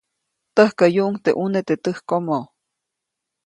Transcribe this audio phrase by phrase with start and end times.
[0.55, 2.39] Täjkäyuʼuŋ teʼ ʼuneʼ teʼ täjkomo.